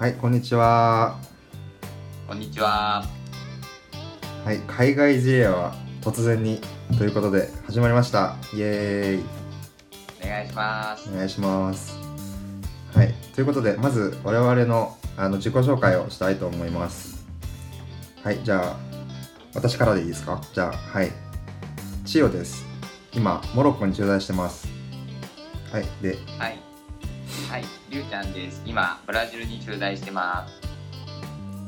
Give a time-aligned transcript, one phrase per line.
[0.00, 1.18] はい、こんにちは。
[2.26, 3.04] こんにちは。
[4.46, 6.58] はい、海外事例は突然に
[6.96, 8.34] ということで始まりました。
[8.54, 9.24] イエーイ。
[10.24, 11.10] お願いします。
[11.10, 11.98] お願いします。
[12.94, 17.26] はい、ということでまず我々のあの自己紹介をしたいと思います。
[18.24, 18.76] はい、じゃあ
[19.54, 20.40] 私からでいいですか？
[20.54, 21.12] じゃあはい、
[22.06, 22.64] 千代です。
[23.12, 24.66] 今モロッコに駐在してます。
[25.70, 26.58] はい、ではい。
[27.90, 28.62] はい、りゅうちゃんです。
[28.66, 30.54] 今、ブラジルに駐在してます。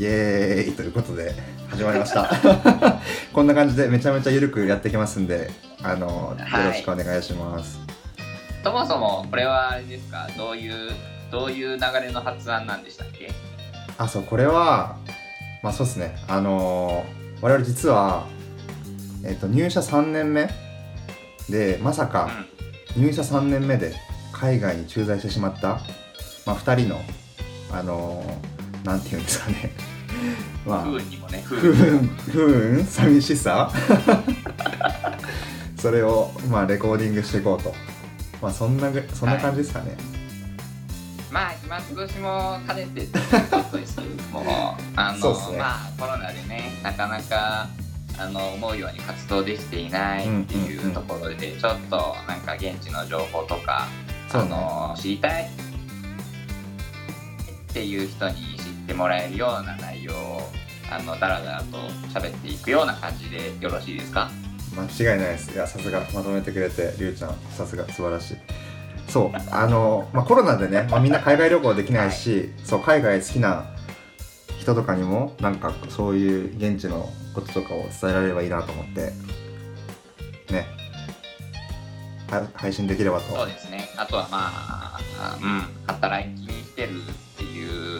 [0.00, 1.34] イエーイということで
[1.70, 2.30] 始まりました。
[3.32, 5.50] こんな感じでめちゃめちゃゆるくやっていきますんで、
[5.82, 6.36] あのよ
[6.66, 7.78] ろしくお願いします。
[8.62, 10.28] そもそも、これはあれですか？
[10.36, 10.90] どういう、
[11.30, 13.30] どういう流れの発案なんでしたっけ？
[13.98, 14.96] あ、そう、これは、
[15.62, 16.16] まあそうですね。
[16.28, 18.26] あのー我々実は、
[19.22, 20.48] えっ、と、入社3年目
[21.50, 22.30] で、まさうか
[22.96, 23.92] 入社3年目で
[24.32, 25.80] 海外に駐在してしまった、
[26.46, 27.00] まあ2人の、
[27.72, 29.72] あのーなんていうんですかね。
[30.64, 30.80] まん。
[30.80, 33.70] あ、不運にもね、不不運不運寂しさ。
[35.76, 37.74] それをまあレコーディングしていこうと。
[38.40, 39.96] まあそんなぐそんな感じですかね、
[41.30, 43.18] まあ、暇つぶしも兼ねてって
[43.50, 45.58] ことですけども、 あの、ね。
[45.58, 47.68] まあ、コロナでね、なかなか、
[48.18, 50.90] あの思うように活動できていないっていうんうんうん。
[50.92, 53.86] うところで、ちょっとなんか現地の情報とか、
[54.32, 54.48] ね。
[54.48, 55.50] の知りたい
[57.76, 60.40] っていう人に知ってもらえるような内容を
[60.90, 61.76] あのだらだらと
[62.08, 64.30] 喋っていくような感じでよろしいですか？
[64.74, 65.52] 間違いないです。
[65.52, 67.36] いやさすがまとめてくれてりゅうちゃん。
[67.50, 68.36] さすが素晴らしい。
[69.08, 73.66] そうあの、まあ、コロナでね、まあ、みんな海外旅行できないし、そう海外好きな
[74.58, 79.12] 人とかにもなんかそういう現地のこととかを伝えられればいいなと思って
[80.50, 80.66] ね。
[82.30, 83.36] は配信できればと。
[83.36, 83.90] そうですね。
[83.98, 87.02] あとはまああうん働きに来てる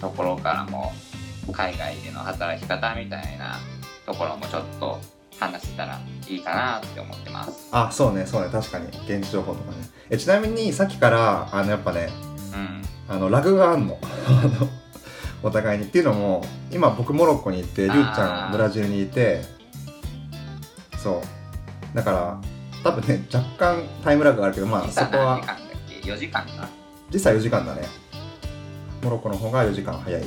[0.00, 0.92] ところからも
[1.52, 3.58] 海外での働き方みたいな
[4.06, 4.98] ところもちょっと
[5.38, 5.98] 話せたら
[6.28, 7.68] いいかなって思ってます。
[7.72, 8.48] あそうねそうね。
[8.50, 9.88] 確かに現地情報とかね。
[10.10, 12.08] えちなみにさっきからあのやっぱね
[12.54, 12.82] うん。
[13.08, 13.98] あのラグがあんの？
[15.42, 19.42] お互いにっていうのも今僕モロッコに行ってりゅうちゃんブラジルにいて
[20.98, 21.22] そ
[21.92, 21.96] う。
[21.96, 22.38] だから
[22.84, 25.66] 多分ね若干タイムラグがあるけどまあそこは何時間だっ
[26.02, 26.68] け？4時間か。
[27.12, 27.82] 実際4時間だね
[29.02, 30.24] モロッコの方が4時間早いっ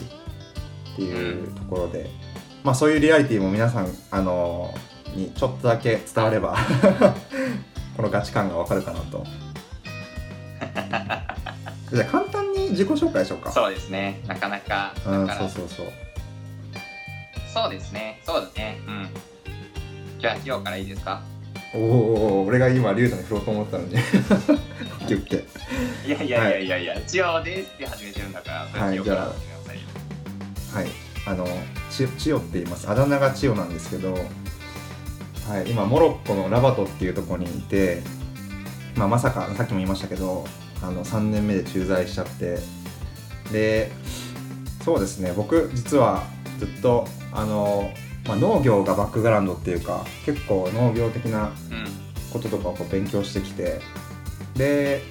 [0.96, 2.10] ていうところで、
[2.64, 4.74] まあそういうリアリティも皆さんあの
[5.16, 6.58] にちょっとだけ伝われば
[7.98, 9.26] このガチ感がわかるかなと。
[11.94, 13.52] じゃあ簡単に自己紹介しようか。
[13.52, 14.22] そうですね。
[14.28, 15.88] なかなかうんそうそうそう。
[17.54, 18.80] そうですね、そうだね。
[18.88, 19.08] うん。
[20.20, 21.22] じゃあ、今日からいいですか？
[21.76, 23.96] おお俺が今リュウちゃんに振ろうと思ったのに
[25.04, 29.84] オッケーオッケーいやいやいやいやいや、千代ですって始めてるんだから、はい千代から始めなさいよ
[30.74, 30.88] はい。
[31.26, 31.48] あの
[31.90, 32.90] ち千代って言います。
[32.90, 34.20] あだ名が千代なんですけど、は
[35.66, 38.02] い、今モロッコのラバトっていうところにいて、
[38.96, 40.46] まあ、まさかさっきも言いましたけど
[40.82, 42.60] あの3年目で駐在しちゃって。
[43.52, 43.92] で
[44.84, 46.24] そうですね僕実は
[46.60, 47.92] ずっとあの、
[48.28, 52.04] まあ、農業がバックグラウンドっていうか結構農業的なうん。
[52.34, 53.80] こととかをこう勉強してきて
[54.56, 55.02] で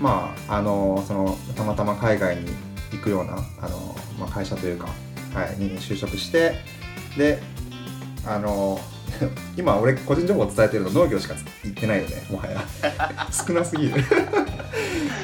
[0.00, 2.46] まああのそのたまたま海外に
[2.92, 4.86] 行くようなあの、まあ、会社というか、
[5.34, 6.54] はい、に就職して
[7.16, 7.40] で
[8.26, 8.78] あの
[9.56, 12.60] 今俺個人情報を伝えてるの農業しか言ってないよねもはや。
[13.30, 13.92] 少なすぎる。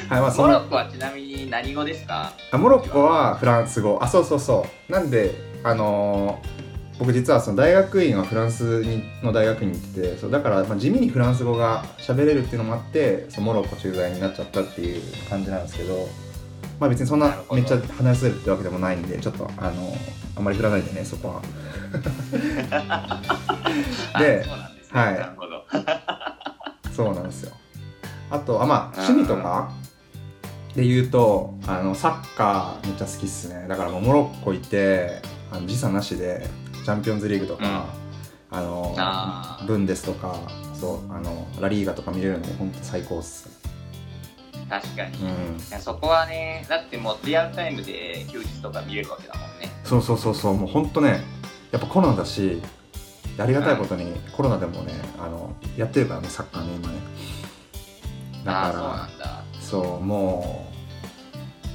[0.09, 2.31] はいまあモロッコはちなみに何語ですか？
[2.51, 3.97] あモロッコはフランス語。
[4.01, 4.91] あそうそうそう。
[4.91, 6.60] なんであのー
[7.01, 16.07] 僕実はその大学院はフランスにの大学に行っててそうだからまあ地味にフランス語が喋れるっていうのもあってそのモロッコ駐在になっちゃったっていう感じなんですけど
[16.79, 19.97] まあ別にそんなめっちゃ話せるってわけでもないんでちょっとあの
[20.35, 21.41] あんまり振らないでねそこは。
[24.21, 25.01] であそうなんですね。
[25.01, 26.93] はい。
[26.93, 27.53] そうなんですよ。
[28.29, 29.71] あとあまあ趣味とか
[30.75, 33.65] で言うとあのサッカーめっちゃ好きっすね。
[33.67, 36.47] だからもうモロッコ行ってあの時差なしで
[36.83, 37.85] チャンピオンズリーグとか、
[38.49, 39.65] あのあー。
[39.65, 40.35] ブンデスとか
[40.73, 43.49] そうあのラリーガとか見れるので本当最高っす。
[44.69, 45.17] 確かに。
[45.17, 45.57] いうん。
[45.69, 49.69] やそこはね、だってもうリアルタイムで休日とか見れるわけだもんね。
[49.83, 50.57] そうそうそうそう。
[50.57, 51.21] もう本当ね
[51.71, 52.61] やっぱコロナだし
[53.37, 56.95] ありがたいことにコロナでもねあのやってるからねサッカーね今ね。
[58.43, 59.41] だから。
[59.59, 60.67] そうも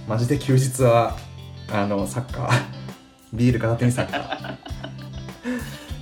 [0.06, 1.16] うマジで休日は
[1.72, 2.76] あのサッカー。
[3.32, 4.55] ビール片手にサッカー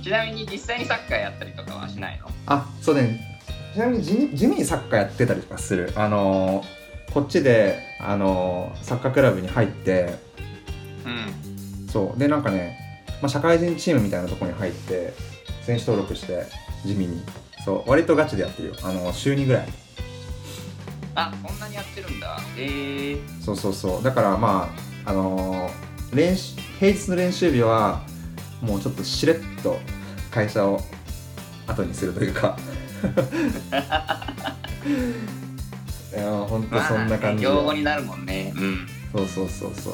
[0.05, 2.29] ちなみに実際にサッカーやったりとかはしないの？
[2.45, 3.39] あそうね。
[3.73, 5.91] ちなみに地味にサッカーやってたりとかする。
[5.95, 6.63] あの
[7.11, 10.19] こっちであのサッカークラブに入って
[11.07, 11.89] うん。
[11.89, 12.19] そう。
[12.19, 12.77] でなんかね、
[13.19, 15.15] まあ、社会人チームみたいなところに入って
[15.63, 16.43] 選手登録して
[16.85, 17.23] 地味に。
[17.65, 17.89] そう。
[17.89, 18.75] 割とガチでやってるよ。
[18.83, 19.67] あの週2ぐらい。
[21.15, 22.37] あそんなにやってるんだ。
[22.57, 23.17] へえ。
[23.43, 24.03] そうそうそう。
[24.03, 24.69] だからま
[25.03, 28.03] ああのー練習平日の練習日は
[28.61, 29.79] もうちょっとしれっと
[30.35, 30.81] 会社を
[31.65, 32.57] 後にするというか。
[36.13, 38.51] いやーほんとそんな感じで、まあ、用語になるもんね。
[38.53, 38.87] うん。
[39.13, 39.93] そうそうそうそう、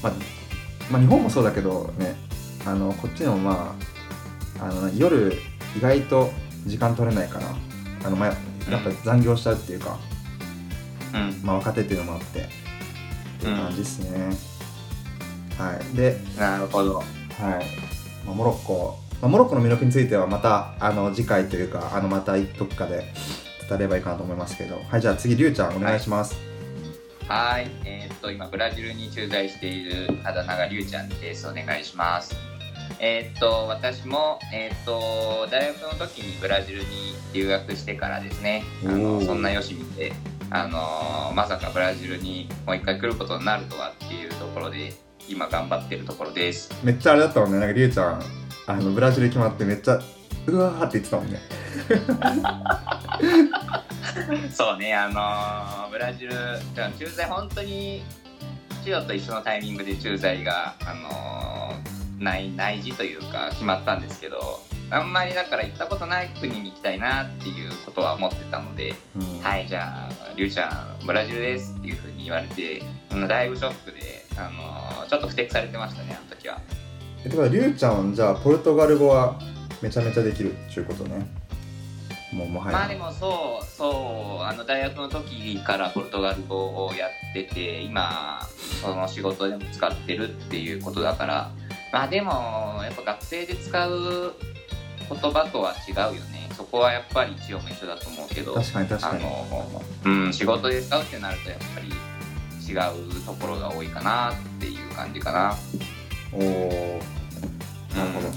[0.00, 0.12] まあ、
[0.92, 2.14] まあ日本もそうだけどね
[2.64, 3.74] あのこっちのま
[4.60, 5.36] ああの夜
[5.76, 6.30] 意外と
[6.66, 7.46] 時間取れないから
[8.04, 8.28] あの、まあ、
[8.70, 9.98] やっぱ残業しちゃうっていうか、
[11.14, 11.40] うん。
[11.42, 12.44] まあ、若手っていうのもあってっ
[13.40, 14.36] ていう感じですね、
[15.58, 15.96] はい。
[15.96, 16.98] でなるほど。
[16.98, 17.06] はい、
[18.24, 23.12] まあ、モロッコ、まあ、モロッコの魅力についてはまたあの次回というかあのまたどっかで
[23.68, 24.80] 伝えればいいかなと思いますけど。
[24.88, 26.36] はいじゃあ次りゅうちゃんお願いします、
[27.26, 27.70] はい。
[27.84, 31.46] えーっと今ブラジルに駐在しているあだ名がりゅうちゃんです。
[31.46, 32.34] お願いします。
[33.00, 38.62] えーっと私もえーっと大学の時にブラジルに留学してからですね。
[38.84, 40.12] あのそんなよし見て
[40.50, 44.94] あのまさかブラジルにもう一回来ることになるとはっていうところで
[45.28, 46.70] 今頑張ってるところです。
[46.82, 47.58] めっちゃあれだったもんね。
[47.58, 48.22] なんかりゅうちゃん
[48.68, 49.98] あのブラジル決まってめっちゃ
[50.46, 51.40] うわーって言ってたもんね
[54.52, 56.32] そうね、あのーブラジル、
[56.74, 58.02] じゃあ駐在、本当に、
[58.84, 64.60] チヨと一緒のタイミングで駐在が、あのー内内示というか、決まったんですけど、
[64.90, 72.82] あんまりだから行ったことない国に行きたいなっていうことは思ってたので、うんはい、じゃあ、りゅうちゃん、ブラジルですっていうふうに言われて、
[73.12, 76.60] うんだいぶショックで、あのーちょっと不適されてましたね、あの時は。
[77.24, 79.38] えってことはりゅうちゃんはじゃあポルトガル語は
[79.82, 81.26] めちゃめちゃできるっていうことね。
[82.32, 88.40] もうもはや、まあでもそうそうあの大学の時からポルトガル語をやってて今
[88.82, 91.50] その仕事でも使ってるっていうことだから
[91.90, 94.34] まあでもやっぱ学生で使う
[95.08, 96.48] 言葉とは違うよね。
[96.54, 99.22] そこはやっぱり一応も一緒だと思うけど確かに確あかに。
[99.24, 101.88] の、うん、仕事で使うってなるとやっぱり
[102.68, 105.56] 違うところが多いかなっていう感じかな。
[106.32, 107.00] おお
[107.96, 108.28] なるほど。
[108.28, 108.34] うん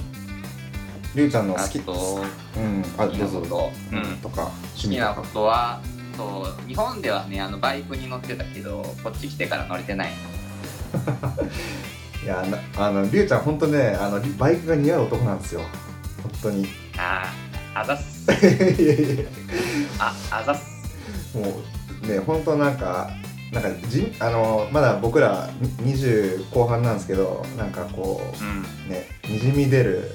[1.13, 2.23] りゅうちゃんの好あきと
[2.55, 2.85] うん。
[2.97, 5.81] あどうぞなこと、うん、とか好きなことは
[6.15, 10.11] そう日本ではねあのバイクに乗ってたけどこっち来てから乗れてない
[12.23, 12.43] いや
[12.75, 15.61] なあのりゅうちゃん本当ねあのバイクが似合う男なんですよ。
[16.23, 16.63] 本当に。
[16.63, 16.67] い
[16.97, 18.27] あーあざっす。
[19.99, 21.37] ああざっす。
[21.37, 21.59] も
[22.03, 23.09] うね本当なんか
[23.51, 25.49] なんかじあのまだ僕ら
[25.83, 28.21] 20後半なんですけどなんかこ
[28.87, 30.11] うねにじみ出る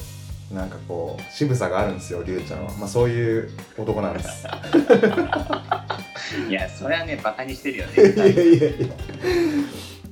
[0.53, 2.71] なんかこう渋さがあるんですよりゅうちゃんは。
[2.79, 4.47] まあそういう男なんです。
[6.49, 8.69] いやそれはねバカにしてるよ いやいやねいやいや。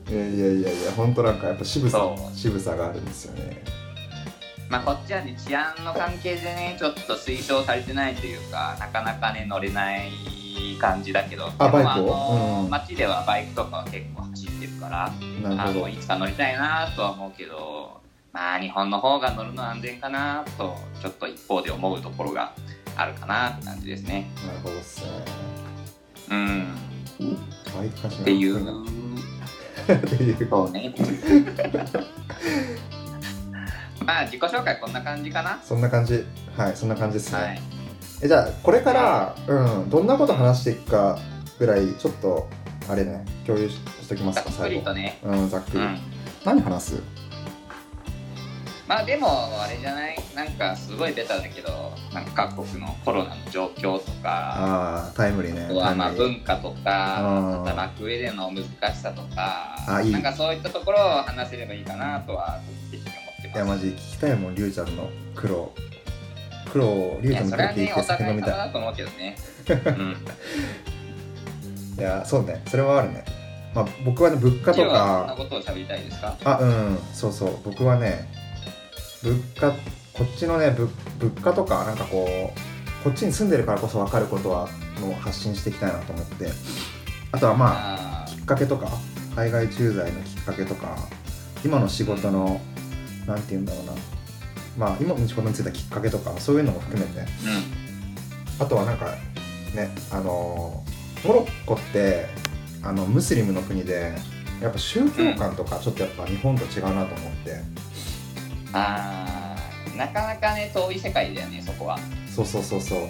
[0.07, 1.99] いやいやいやいや本当なんかやっぱ渋さ
[2.35, 3.63] 渋さがあるんですよね。
[4.69, 10.11] まあこっちはね治安の関係でねちょっと推奨されてないというかなかなかね乗れない
[10.79, 12.63] 感じだけどあバイクを？
[12.65, 12.71] うん。
[12.71, 15.11] 街ではバイクとかは結構走ってるからあ
[15.49, 15.81] なるほど。
[15.81, 18.01] のいつか乗りたいなとは思うけど
[18.33, 22.53] まあ日本の方が乗るのは安全かなとちょっと一方で思うところが
[22.97, 24.31] あるかなって感じですね。
[24.47, 25.11] なるほどっすね。
[26.31, 26.75] うん。
[27.77, 28.57] バイクかしらっていう。
[28.57, 30.95] っていうそうね。
[34.05, 35.59] まあ自己紹介こんな感じかな。
[35.63, 36.25] そんな感じ。
[36.57, 37.61] はいそんな感じですね、はい
[38.23, 41.19] えじゃあこれから、うん、どんなこと話していくか
[41.59, 42.49] ぐらいちょっと
[42.89, 44.85] あれね共有ししときますかざっくり最後。
[44.85, 45.99] とねうんざっくり、うん。
[46.45, 47.03] 何話す？
[48.87, 49.29] まあでも
[49.63, 50.17] あれじゃない？
[50.37, 56.77] なんかすごいベタだけどなんか各国のコロナの状況とかああタイムリーねあとはまあ文化とうん。
[56.85, 60.13] か働く上での難しさとかあいい。
[60.13, 63.57] なんかそういったところを話せればいいかなとは的に思ってます。
[63.57, 65.73] いやマジ聞きたいもんりゅうちゃんの苦労
[66.75, 69.37] 苦労りゅうちゃんのいやそれは苦労聞いてい酒飲みた様だと思うけどね、
[69.69, 70.17] うん、
[71.95, 72.63] い いやそうね。
[72.67, 73.25] それはあるね。
[73.73, 75.37] まあ僕はね物価とか。
[76.45, 76.99] あうん。
[77.13, 77.59] そうそう。
[77.65, 78.29] 僕はね
[79.23, 80.89] 物価こっちのね物
[81.21, 84.69] 物価とかなんかこうこっちに住んでるからこそ分かることは
[85.01, 86.49] のを発信していきたいなと思って。
[87.31, 88.89] あとはまああきっかけとか
[89.37, 90.97] 海外駐在のきっかけとか
[91.65, 92.61] 今の仕事の
[93.27, 93.93] なんて言うんだろうな
[94.77, 97.21] まあ今の仕事についたきっかけとかそういうのも含めて。
[97.21, 97.85] ー
[98.61, 99.07] あとはなんか
[99.75, 100.85] ねあの
[101.25, 102.27] モロッコって
[102.83, 104.15] あのムスリムの国で
[104.61, 107.61] やっぱ宗教観とかちょっとやっぱ日本と違うなと思って、うん、
[108.73, 111.99] あーなかなかね遠い世界だよねそこは。
[112.29, 113.09] そうそうそうそう。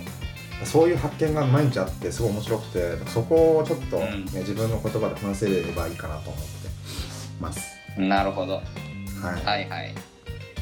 [0.64, 4.25] そういう発見が毎日あってすごい面白くてそこをちょっと、ねうん。
[4.25, 6.47] 自分の言葉で話せればいいかなと思って
[7.40, 7.61] ます。
[7.99, 8.54] なるほど。
[8.54, 8.62] は
[9.42, 9.94] い、はいはい。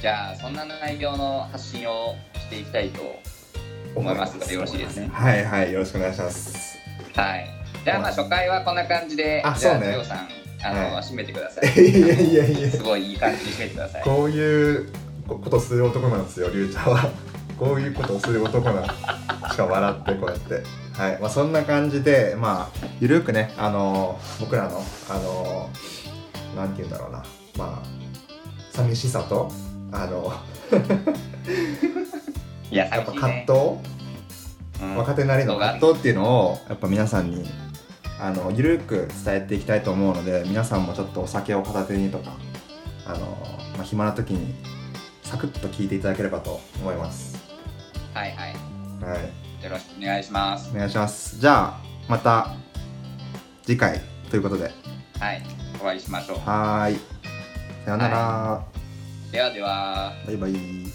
[0.03, 3.01] じゃあ、そんな内容の発信をしていきたいと
[3.95, 5.09] 思いますのでよろしいですね？
[5.13, 6.77] はいはいよろしくお願いします
[7.15, 7.47] はい。
[7.85, 10.29] じゃあ、まあ、初回はこんな感じで、あじゃあ、ねさん、
[10.69, 12.01] あの、はい締めてください い。
[12.01, 14.03] やいやいやすごいいい感じに締めてください。
[14.03, 14.93] こういう
[15.29, 17.09] ことする男なんですよ、りゅうちゃんは。
[17.59, 18.85] こういうことをする男なん。
[18.85, 20.63] しかも笑って、こうやって。
[21.01, 25.71] はい、まあ、そんな感じで、まあ、ゆるくね、あの僕らの、あの
[26.57, 27.25] なんて言うんだろうな、
[27.57, 27.87] まあ、
[28.73, 29.51] 寂しさと、
[29.93, 30.33] あの
[32.71, 33.13] いや、 やっぱ。
[33.13, 33.53] 葛藤、
[34.83, 37.49] うん若手なりの葛藤っていうのを、やっぱ皆さんに、
[38.19, 42.33] あのゆるく伝えていきたいと思うので、皆さんもちょっとお酒を片手にとか、
[43.07, 43.19] あの
[43.77, 44.55] まあ、暇な時に、
[45.23, 47.41] サクッと聞いていただければと思います。
[48.13, 48.55] はいはい。
[49.05, 49.65] はい。
[49.65, 50.71] よろしくお願いします。
[50.75, 51.39] お願いします。
[51.39, 52.55] じゃあ、また
[53.63, 54.73] 次回ということで。
[55.21, 55.43] はい。
[55.81, 56.39] お会いしましょう。
[56.39, 57.01] はーい。
[57.85, 58.72] さよなら。
[59.33, 60.12] ではでは。
[60.27, 60.92] バイバイ。